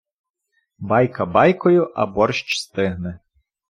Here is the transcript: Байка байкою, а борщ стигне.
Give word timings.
Байка 0.79 1.23
байкою, 1.35 1.83
а 1.95 2.03
борщ 2.05 2.45
стигне. 2.63 3.19